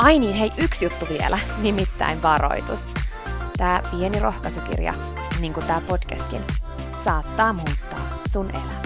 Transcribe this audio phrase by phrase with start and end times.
[0.00, 2.88] Ai niin, hei, yksi juttu vielä, nimittäin varoitus.
[3.56, 4.94] Tämä pieni rohkaisukirja,
[5.40, 6.40] niin kuin tämä podcastkin,
[7.04, 8.82] saattaa muuttaa sun elämän.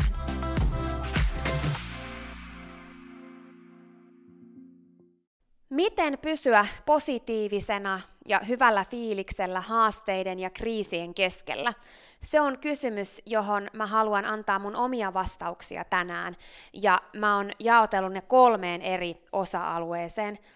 [5.71, 11.73] Miten pysyä positiivisena ja hyvällä fiiliksellä haasteiden ja kriisien keskellä?
[12.23, 16.37] Se on kysymys, johon mä haluan antaa mun omia vastauksia tänään.
[16.73, 20.39] Ja mä oon jaotellut ne kolmeen eri osa-alueeseen–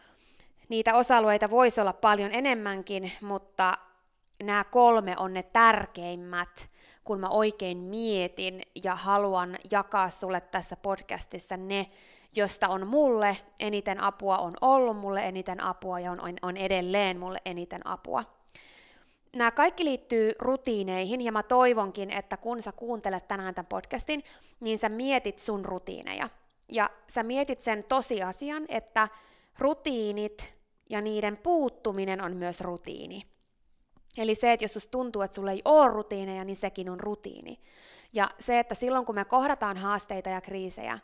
[0.69, 3.75] Niitä osa-alueita voisi olla paljon enemmänkin, mutta
[4.43, 6.69] nämä kolme on ne tärkeimmät,
[7.05, 11.91] kun mä oikein mietin ja haluan jakaa sulle tässä podcastissa ne,
[12.37, 17.39] josta on mulle eniten apua, on ollut mulle eniten apua ja on, on edelleen mulle
[17.45, 18.25] eniten apua.
[19.37, 24.25] Nämä kaikki liittyy rutiineihin ja mä toivonkin, että kun sä kuuntelet tänään tämän podcastin,
[24.61, 26.29] niin sä mietit sun rutiineja.
[26.69, 29.09] Ja sä mietit sen tosiasian, että
[29.59, 30.58] rutiinit
[30.88, 33.22] ja niiden puuttuminen on myös rutiini.
[34.19, 37.60] Eli se, että jos susta tuntuu, että sulla ei ole rutiineja, niin sekin on rutiini.
[38.12, 40.99] Ja se, että silloin kun me kohdataan haasteita ja kriisejä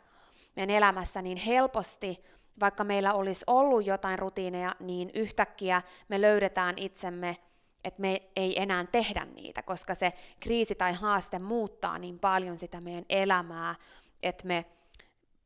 [0.55, 2.23] meidän elämässä, niin helposti,
[2.59, 7.37] vaikka meillä olisi ollut jotain rutiineja, niin yhtäkkiä me löydetään itsemme,
[7.83, 12.81] että me ei enää tehdä niitä, koska se kriisi tai haaste muuttaa niin paljon sitä
[12.81, 13.75] meidän elämää,
[14.23, 14.65] että me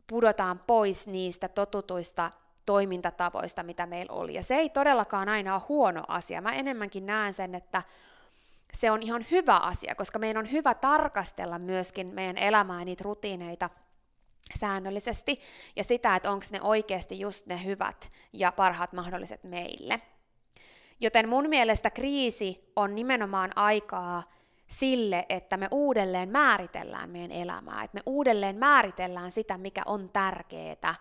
[0.07, 2.31] pudotaan pois niistä totutuista
[2.65, 4.33] toimintatavoista, mitä meillä oli.
[4.33, 6.41] Ja se ei todellakaan aina ole huono asia.
[6.41, 7.83] Mä enemmänkin näen sen, että
[8.73, 13.69] se on ihan hyvä asia, koska meidän on hyvä tarkastella myöskin meidän elämää niitä rutiineita
[14.59, 15.41] säännöllisesti
[15.75, 20.01] ja sitä, että onko ne oikeasti just ne hyvät ja parhaat mahdolliset meille.
[20.99, 24.23] Joten mun mielestä kriisi on nimenomaan aikaa
[24.67, 30.95] sille, että me uudelleen määritellään meidän elämää, että me uudelleen määritellään sitä, mikä on tärkeää,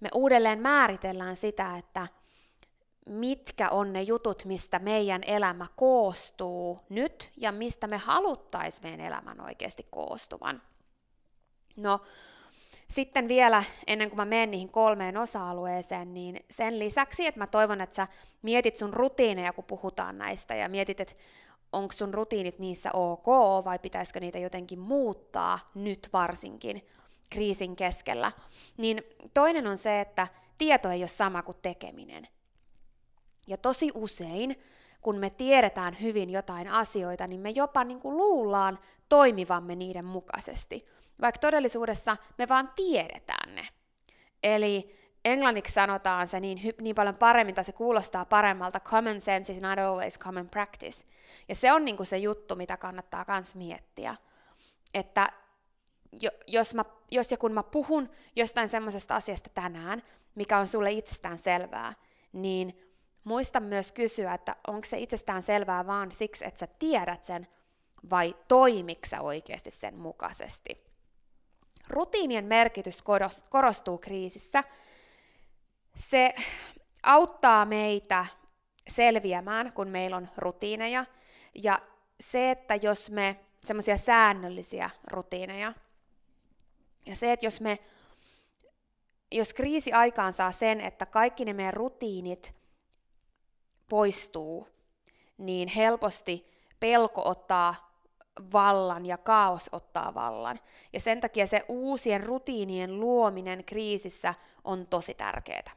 [0.00, 2.06] me uudelleen määritellään sitä, että
[3.06, 9.40] mitkä on ne jutut, mistä meidän elämä koostuu nyt ja mistä me haluttaisiin meidän elämän
[9.40, 10.62] oikeasti koostuvan.
[11.76, 12.00] No,
[12.88, 17.80] sitten vielä, ennen kuin mä menen niihin kolmeen osa-alueeseen, niin sen lisäksi, että mä toivon,
[17.80, 18.08] että sä
[18.42, 21.14] mietit sun rutiineja, kun puhutaan näistä, ja mietit, että
[21.72, 23.26] onko sun rutiinit niissä ok,
[23.64, 26.86] vai pitäisikö niitä jotenkin muuttaa nyt varsinkin,
[27.30, 28.32] kriisin keskellä,
[28.76, 29.02] niin
[29.34, 30.28] toinen on se, että
[30.58, 32.28] tieto ei ole sama kuin tekeminen.
[33.46, 34.62] Ja tosi usein,
[35.00, 38.78] kun me tiedetään hyvin jotain asioita, niin me jopa niin kuin luullaan
[39.08, 40.86] toimivamme niiden mukaisesti,
[41.20, 43.68] vaikka todellisuudessa me vaan tiedetään ne.
[44.42, 49.60] Eli englanniksi sanotaan se niin, niin paljon paremmin, tai se kuulostaa paremmalta, common sense is
[49.60, 51.04] not always common practice.
[51.48, 54.16] Ja se on niin kuin se juttu, mitä kannattaa myös miettiä.
[54.94, 55.28] Että
[56.46, 60.02] jos, mä, jos ja kun mä puhun jostain semmoisesta asiasta tänään,
[60.34, 61.94] mikä on sulle itsestään selvää,
[62.32, 62.80] niin
[63.24, 67.46] muista myös kysyä, että onko se itsestään selvää vaan siksi, että sä tiedät sen,
[68.10, 70.86] vai toimiksä oikeasti sen mukaisesti.
[71.88, 73.04] Rutiinien merkitys
[73.50, 74.64] korostuu kriisissä.
[75.96, 76.34] Se
[77.02, 78.26] auttaa meitä
[78.88, 81.04] selviämään, kun meillä on rutiineja.
[81.64, 81.82] Ja
[82.20, 85.72] se, että jos me semmoisia säännöllisiä rutiineja,
[87.06, 87.78] ja se, että jos me
[89.32, 92.54] jos kriisi aikaan saa sen, että kaikki ne meidän rutiinit
[93.88, 94.68] poistuu,
[95.38, 96.46] niin helposti
[96.80, 97.74] pelko ottaa
[98.52, 100.60] vallan ja kaos ottaa vallan.
[100.92, 105.70] Ja sen takia se uusien rutiinien luominen kriisissä on tosi tärkeää.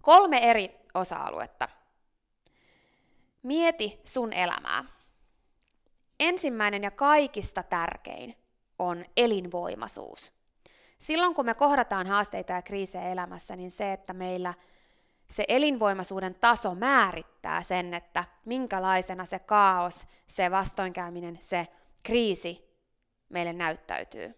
[0.00, 1.68] Kolme eri osa-aluetta.
[3.42, 4.84] Mieti sun elämää.
[6.20, 8.39] Ensimmäinen ja kaikista tärkein
[8.80, 10.32] on elinvoimaisuus.
[10.98, 14.54] Silloin kun me kohdataan haasteita ja kriisejä elämässä, niin se, että meillä
[15.30, 21.66] se elinvoimaisuuden taso määrittää sen, että minkälaisena se kaos, se vastoinkäyminen, se
[22.02, 22.70] kriisi
[23.28, 24.34] meille näyttäytyy.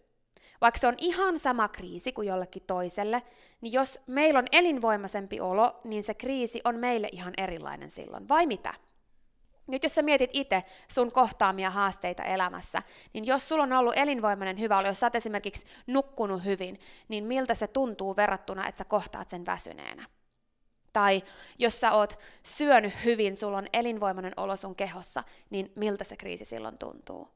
[0.60, 3.22] Vaikka se on ihan sama kriisi kuin jollekin toiselle,
[3.60, 8.28] niin jos meillä on elinvoimaisempi olo, niin se kriisi on meille ihan erilainen silloin.
[8.28, 8.74] Vai mitä?
[9.66, 12.82] Nyt jos sä mietit itse sun kohtaamia haasteita elämässä,
[13.12, 17.24] niin jos sulla on ollut elinvoimainen hyvä olo, jos sä oot esimerkiksi nukkunut hyvin, niin
[17.24, 20.06] miltä se tuntuu verrattuna, että sä kohtaat sen väsyneenä?
[20.92, 21.22] Tai
[21.58, 26.44] jos sä oot syönyt hyvin, sulla on elinvoimainen olo sun kehossa, niin miltä se kriisi
[26.44, 27.28] silloin tuntuu?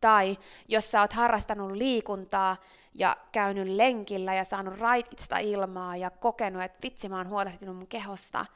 [0.00, 2.56] Tai jos sä oot harrastanut liikuntaa
[2.94, 7.86] ja käynyt lenkillä ja saanut raikista ilmaa ja kokenut, että vitsi mä oon huolehtinut mun
[7.86, 8.46] kehosta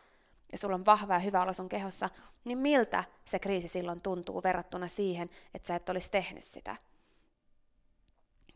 [0.52, 2.08] ja sulla on vahva ja hyvä olo sun kehossa,
[2.44, 6.76] niin miltä se kriisi silloin tuntuu verrattuna siihen, että sä et olisi tehnyt sitä?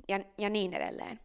[0.08, 1.20] Ja, ja niin edelleen.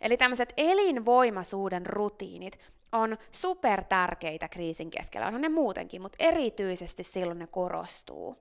[0.00, 2.58] Eli tämmöiset elinvoimaisuuden rutiinit
[2.92, 5.26] on super tärkeitä kriisin keskellä.
[5.26, 8.36] Onhan ne muutenkin, mutta erityisesti silloin ne korostuu.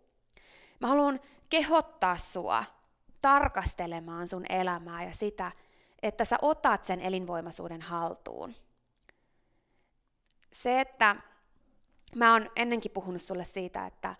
[0.79, 2.63] Mä haluan kehottaa sua
[3.21, 5.51] tarkastelemaan sun elämää ja sitä,
[6.01, 8.55] että sä otat sen elinvoimaisuuden haltuun.
[10.51, 11.15] Se, että
[12.15, 14.15] mä oon ennenkin puhunut sulle siitä, että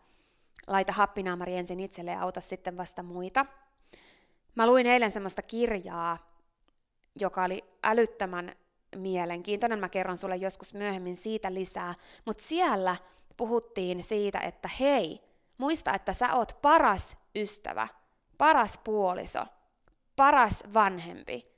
[0.68, 3.46] laita happinaamari ensin itselle ja auta sitten vasta muita.
[4.56, 6.18] Mä luin eilen semmoista kirjaa,
[7.20, 8.56] joka oli älyttömän
[8.96, 9.80] mielenkiintoinen.
[9.80, 11.96] Mä kerron sulle joskus myöhemmin siitä lisää.
[12.26, 12.96] Mutta siellä
[13.38, 15.22] puhuttiin siitä, että hei,
[15.58, 17.88] muista, että sä oot paras ystävä,
[18.38, 19.46] paras puoliso,
[20.16, 21.52] paras vanhempi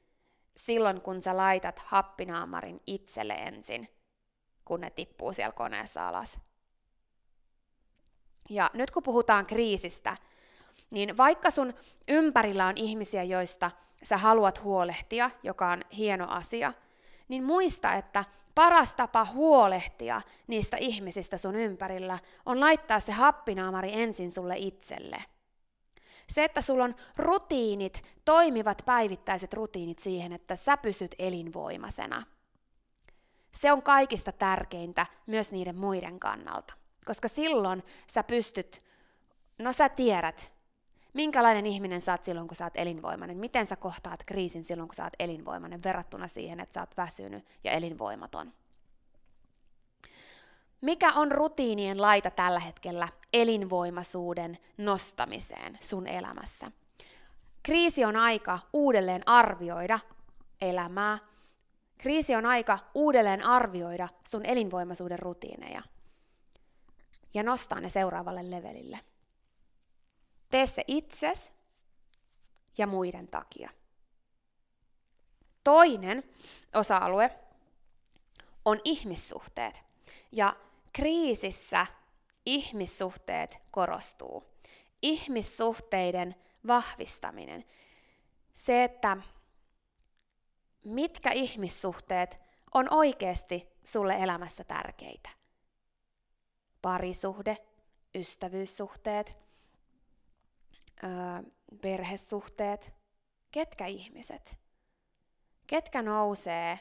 [0.58, 3.88] silloin, kun sä laitat happinaamarin itselle ensin,
[4.66, 6.40] kun ne tippuu siellä koneessa alas.
[8.50, 10.18] Ja nyt kun puhutaan kriisistä,
[10.90, 11.74] niin vaikka sun
[12.08, 13.72] ympärillä on ihmisiä, joista
[14.04, 16.74] sä haluat huolehtia, joka on hieno asia,
[17.28, 18.26] niin muista, että
[18.56, 25.24] paras tapa huolehtia niistä ihmisistä sun ympärillä on laittaa se happinaamari ensin sulle itselle.
[26.30, 32.24] Se, että sulla on rutiinit, toimivat päivittäiset rutiinit siihen, että sä pysyt elinvoimaisena.
[33.52, 36.74] Se on kaikista tärkeintä myös niiden muiden kannalta.
[37.06, 38.84] Koska silloin sä pystyt,
[39.60, 40.52] no sä tiedät,
[41.14, 44.96] minkälainen ihminen sä oot silloin, kun sä oot elinvoimainen, miten sä kohtaat kriisin silloin, kun
[44.96, 48.54] sä oot elinvoimainen, verrattuna siihen, että sä oot väsynyt ja elinvoimaton.
[50.82, 56.72] Mikä on rutiinien laita tällä hetkellä elinvoimaisuuden nostamiseen sun elämässä?
[57.64, 60.00] Kriisi on aika uudelleen arvioida
[60.62, 61.18] elämää.
[62.02, 65.82] Kriisi on aika uudelleen arvioida sun elinvoimaisuuden rutiineja
[67.34, 69.00] ja nostaa ne seuraavalle levelille.
[70.50, 71.54] Tee se itses
[72.78, 73.70] ja muiden takia.
[75.64, 76.24] Toinen
[76.76, 77.40] osa-alue
[78.66, 79.84] on ihmissuhteet.
[80.32, 80.56] Ja
[80.94, 81.86] kriisissä
[82.46, 84.44] ihmissuhteet korostuu.
[85.02, 86.36] Ihmissuhteiden
[86.68, 87.66] vahvistaminen.
[88.54, 89.18] Se, että
[90.84, 92.40] mitkä ihmissuhteet
[92.74, 95.30] on oikeasti sulle elämässä tärkeitä.
[96.82, 97.58] Parisuhde,
[98.16, 99.38] ystävyyssuhteet,
[101.82, 102.94] perhesuhteet,
[103.52, 104.60] ketkä ihmiset,
[105.68, 106.80] ketkä nousee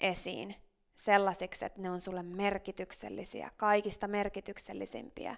[0.00, 0.54] esiin
[0.94, 5.36] sellaisiksi, että ne on sulle merkityksellisiä, kaikista merkityksellisimpiä.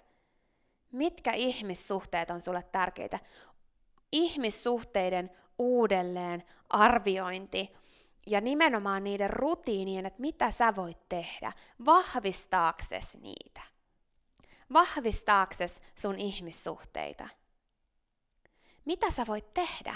[0.91, 3.19] Mitkä ihmissuhteet on sulle tärkeitä?
[4.11, 7.73] Ihmissuhteiden uudelleen arviointi
[8.27, 11.51] ja nimenomaan niiden rutiinien, että mitä sä voit tehdä
[11.85, 13.61] vahvistaakses niitä.
[14.73, 17.29] Vahvistaakses sun ihmissuhteita.
[18.85, 19.95] Mitä sä voit tehdä?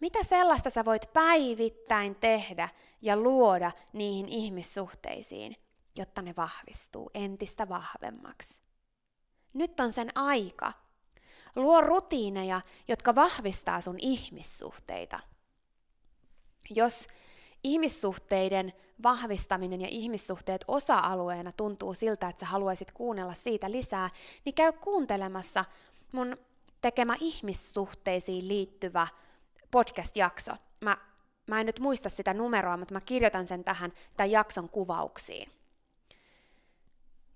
[0.00, 2.68] Mitä sellaista sä voit päivittäin tehdä
[3.02, 5.56] ja luoda niihin ihmissuhteisiin,
[5.96, 8.60] jotta ne vahvistuu entistä vahvemmaksi?
[9.52, 10.72] Nyt on sen aika.
[11.56, 15.20] Luo rutiineja, jotka vahvistaa sun ihmissuhteita.
[16.70, 17.08] Jos
[17.64, 24.10] ihmissuhteiden vahvistaminen ja ihmissuhteet osa-alueena tuntuu siltä, että sä haluaisit kuunnella siitä lisää,
[24.44, 25.64] niin käy kuuntelemassa
[26.12, 26.36] mun
[26.80, 29.06] tekemä ihmissuhteisiin liittyvä
[29.70, 30.52] podcast-jakso.
[30.80, 30.96] Mä,
[31.46, 35.59] mä en nyt muista sitä numeroa, mutta mä kirjoitan sen tähän tämän jakson kuvauksiin.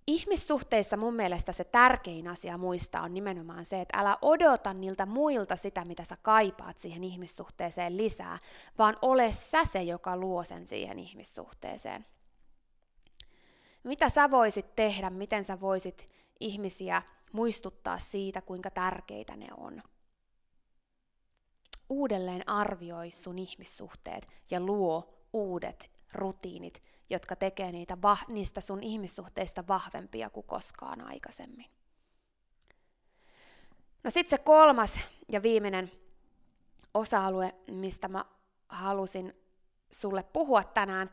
[0.06, 5.56] Ihmissuhteissa mun mielestä se tärkein asia muistaa on nimenomaan se, että älä odota niiltä muilta
[5.56, 8.38] sitä, mitä sä kaipaat siihen ihmissuhteeseen lisää,
[8.78, 12.06] vaan ole sä se, joka luo sen siihen ihmissuhteeseen.
[13.84, 16.08] Mitä sä voisit tehdä, miten sä voisit
[16.40, 19.82] ihmisiä muistuttaa siitä, kuinka tärkeitä ne on.
[21.88, 27.96] Uudelleen arvioi sun ihmissuhteet ja luo uudet rutiinit, jotka tekee niitä,
[28.28, 31.66] niistä sun ihmissuhteista vahvempia kuin koskaan aikaisemmin.
[34.04, 35.00] No sitten se kolmas
[35.32, 35.92] ja viimeinen
[36.94, 38.24] osa-alue, mistä mä
[38.68, 39.34] halusin
[39.90, 41.10] sulle puhua tänään,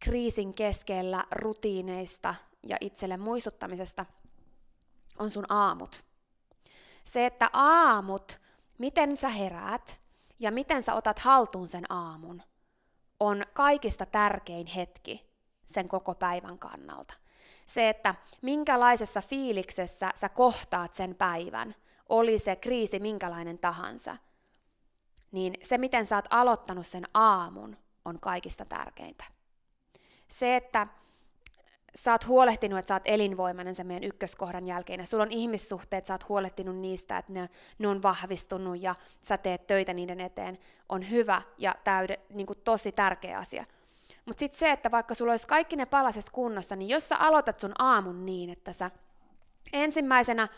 [0.00, 2.34] kriisin keskellä rutiineista
[2.66, 4.06] ja itselle muistuttamisesta,
[5.18, 6.04] on sun aamut.
[7.04, 8.40] Se, että aamut,
[8.78, 9.98] miten sä heräät
[10.38, 12.42] ja miten sä otat haltuun sen aamun–
[13.20, 15.26] on kaikista tärkein hetki
[15.66, 17.14] sen koko päivän kannalta.
[17.66, 21.74] Se, että minkälaisessa fiiliksessä sä kohtaat sen päivän,
[22.08, 24.16] oli se kriisi minkälainen tahansa,
[25.32, 29.24] niin se, miten sä oot aloittanut sen aamun, on kaikista tärkeintä.
[30.28, 30.86] Se, että
[31.96, 36.06] sä oot huolehtinut, että sä oot elinvoimainen sen meidän ykköskohdan jälkeen, ja sulla on ihmissuhteet,
[36.06, 37.48] sä oot huolehtinut niistä, että ne,
[37.78, 40.58] ne on vahvistunut, ja sä teet töitä niiden eteen,
[40.88, 43.64] on hyvä ja täyde, niin kuin tosi tärkeä asia.
[44.26, 47.60] Mutta sitten se, että vaikka sulla olisi kaikki ne palaset kunnossa, niin jos sä aloitat
[47.60, 48.90] sun aamun niin, että sä
[49.72, 50.48] ensimmäisenä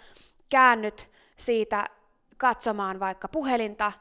[0.48, 1.84] käännyt siitä
[2.36, 3.92] katsomaan vaikka puhelinta,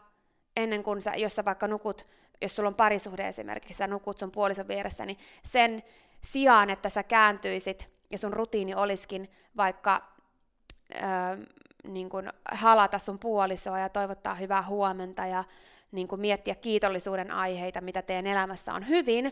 [0.56, 2.08] ennen kuin sä, jos sä vaikka nukut,
[2.42, 5.84] jos sulla on parisuhde esimerkiksi, sä nukut sun puolison vieressä, niin sen
[6.24, 10.02] sijaan, että sä kääntyisit ja sun rutiini olisikin vaikka
[10.96, 10.98] ö,
[11.88, 15.44] niin kun halata sun puolisoa ja toivottaa hyvää huomenta ja
[15.92, 19.32] niin kun miettiä kiitollisuuden aiheita, mitä teidän elämässä on hyvin,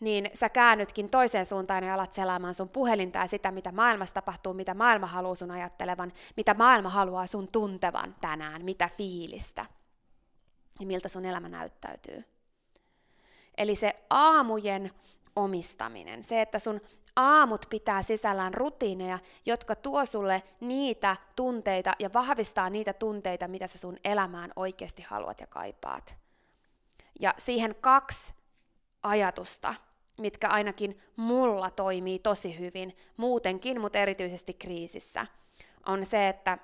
[0.00, 4.54] niin sä käännytkin toiseen suuntaan ja alat selaamaan sun puhelinta ja sitä, mitä maailmassa tapahtuu,
[4.54, 9.66] mitä maailma haluaa sun ajattelevan, mitä maailma haluaa sun tuntevan tänään, mitä fiilistä
[10.80, 12.24] ja miltä sun elämä näyttäytyy.
[13.58, 14.90] Eli se aamujen
[15.36, 16.22] omistaminen.
[16.22, 16.80] Se, että sun
[17.16, 23.78] aamut pitää sisällään rutiineja, jotka tuo sulle niitä tunteita ja vahvistaa niitä tunteita, mitä sä
[23.78, 26.16] sun elämään oikeasti haluat ja kaipaat.
[27.20, 28.34] Ja siihen kaksi
[29.02, 29.74] ajatusta,
[30.18, 35.26] mitkä ainakin mulla toimii tosi hyvin, muutenkin, mutta erityisesti kriisissä,
[35.86, 36.58] on se, että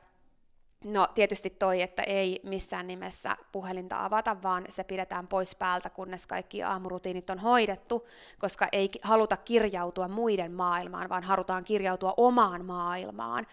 [0.84, 6.26] No tietysti toi, että ei missään nimessä puhelinta avata, vaan se pidetään pois päältä, kunnes
[6.26, 8.06] kaikki aamurutiinit on hoidettu,
[8.38, 13.46] koska ei haluta kirjautua muiden maailmaan, vaan halutaan kirjautua omaan maailmaan,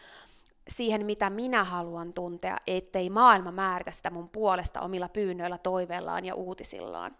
[0.67, 6.35] siihen mitä minä haluan tuntea, ettei maailma määritä sitä mun puolesta omilla pyynnöillä, toiveillaan ja
[6.35, 7.17] uutisillaan.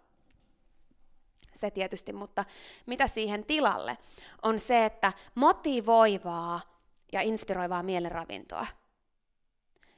[1.54, 2.44] Se tietysti, mutta
[2.86, 3.98] mitä siihen tilalle?
[4.42, 6.60] On se, että motivoivaa
[7.12, 8.66] ja inspiroivaa mielenravintoa–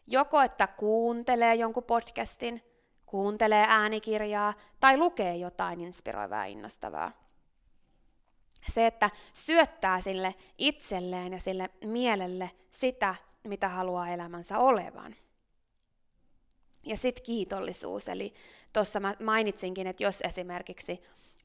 [0.06, 2.62] Joko että kuuntelee jonkun podcastin,
[3.06, 7.12] kuuntelee äänikirjaa tai lukee jotain inspiroivaa ja innostavaa.
[8.68, 15.16] Se, että syöttää sille itselleen ja sille mielelle sitä, mitä haluaa elämänsä olevan.
[16.82, 18.34] Ja sitten kiitollisuus, eli
[18.72, 21.02] tuossa mainitsinkin, että jos esimerkiksi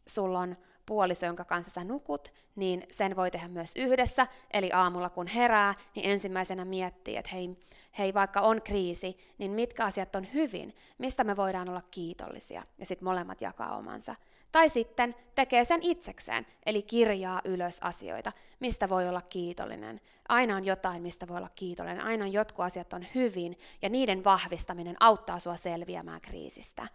[0.08, 4.27] sulla on puoliso, jonka kanssa sä nukut, niin sen voi tehdä myös yhdessä.
[4.53, 7.58] Eli aamulla kun herää, niin ensimmäisenä miettii, että hei,
[7.98, 12.63] hei vaikka on kriisi, niin mitkä asiat on hyvin, mistä me voidaan olla kiitollisia.
[12.77, 14.15] Ja sitten molemmat jakaa omansa.
[14.51, 20.01] Tai sitten tekee sen itsekseen, eli kirjaa ylös asioita, mistä voi olla kiitollinen.
[20.29, 22.03] Aina on jotain, mistä voi olla kiitollinen.
[22.03, 26.88] Aina on jotkut asiat on hyvin, ja niiden vahvistaminen auttaa sua selviämään kriisistä.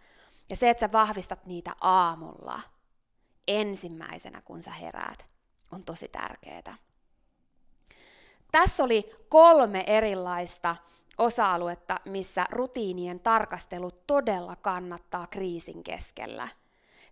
[0.49, 2.59] Ja se, että sä vahvistat niitä aamulla,
[3.47, 5.29] ensimmäisenä, kun sä heräät,
[5.71, 6.77] on tosi tärkeää.
[8.51, 10.75] Tässä oli kolme erilaista
[11.17, 16.47] osa-aluetta, missä rutiinien tarkastelu todella kannattaa kriisin keskellä.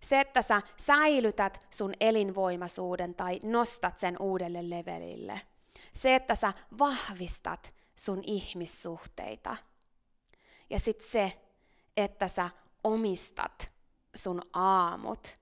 [0.00, 5.40] Se, että sä säilytät sun elinvoimaisuuden tai nostat sen uudelle levelille.
[5.94, 9.56] Se, että sä vahvistat sun ihmissuhteita.
[10.70, 11.40] Ja sitten se,
[11.96, 12.50] että sä
[12.84, 13.70] omistat
[14.16, 15.38] sun aamut,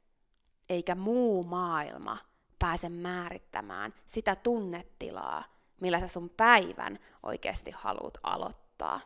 [0.70, 2.18] eikä muu maailma
[2.58, 5.44] pääse määrittämään sitä tunnetilaa,
[5.80, 9.00] millä sä sun päivän oikeasti haluat aloittaa.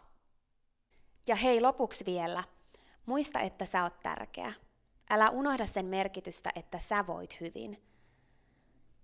[1.26, 2.44] Ja hei lopuksi vielä,
[3.06, 4.52] muista, että sä oot tärkeä.
[5.11, 7.83] Älä unohda sen merkitystä, että sä voit hyvin.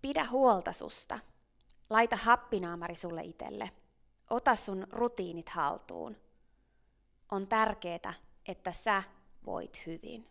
[0.03, 1.19] Pidä huolta susta.
[1.91, 3.71] Laita happinaamari sulle itelle.
[4.31, 6.17] Ota sun rutiinit haltuun.
[7.33, 8.15] On tärkeää,
[8.49, 9.03] että sä
[9.47, 10.31] voit hyvin.